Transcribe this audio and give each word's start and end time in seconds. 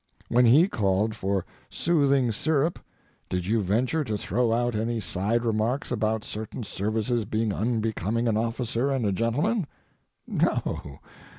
When 0.29 0.45
he 0.47 0.67
called 0.67 1.13
for 1.13 1.45
soothing 1.69 2.31
syrup, 2.31 2.79
did 3.29 3.45
you 3.45 3.61
venture 3.61 4.03
to 4.05 4.17
throw 4.17 4.51
out 4.51 4.73
any 4.73 4.99
side 4.99 5.45
remarks 5.45 5.91
about 5.91 6.23
certain 6.23 6.63
services 6.63 7.23
being 7.25 7.53
unbecoming 7.53 8.27
an 8.27 8.35
officer 8.35 8.89
and 8.89 9.05
a 9.05 9.11
gentleman? 9.11 9.67
No. 10.25 11.01